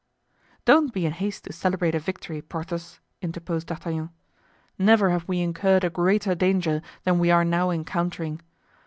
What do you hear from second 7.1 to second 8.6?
we are now encountering.